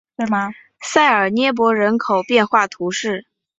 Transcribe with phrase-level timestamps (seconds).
[0.81, 3.27] 塞尔涅博人口变化图示